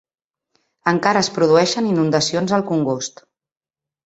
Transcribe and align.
Encara 0.91 1.21
es 1.25 1.29
produeixen 1.35 1.91
inundacions 1.91 2.57
al 2.59 2.67
congost. 2.71 3.23